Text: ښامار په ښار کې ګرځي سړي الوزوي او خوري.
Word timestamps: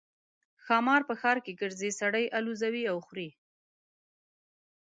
ښامار 0.63 1.01
په 1.09 1.13
ښار 1.21 1.37
کې 1.45 1.57
ګرځي 1.61 1.91
سړي 1.99 2.25
الوزوي 2.37 2.83
او 2.91 2.97
خوري. 3.05 3.29